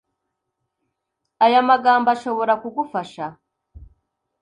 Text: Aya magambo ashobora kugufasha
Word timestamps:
Aya 1.45 1.59
magambo 1.69 2.07
ashobora 2.15 2.53
kugufasha 2.61 3.25